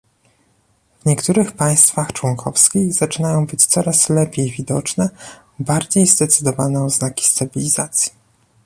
[1.01, 5.09] W niektórych państwach członkowskich zaczynają być coraz lepiej widoczne
[5.59, 8.11] bardziej zdecydowane oznaki stabilizacji